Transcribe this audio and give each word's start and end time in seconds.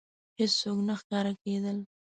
هېڅوک 0.39 0.77
نه 0.87 0.93
ښکاره 0.99 1.33
کېدل. 1.43 1.77